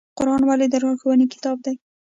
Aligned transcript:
قرآن 0.17 0.41
ولې 0.45 0.67
د 0.69 0.75
لارښوونې 0.83 1.25
کتاب 1.33 1.57
دی؟ 1.65 1.75